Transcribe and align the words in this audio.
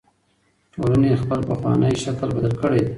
ټولنې 0.73 1.11
خپل 1.23 1.39
پخوانی 1.49 1.91
شکل 2.03 2.27
بدل 2.35 2.53
کړی 2.61 2.79
دی. 2.83 2.89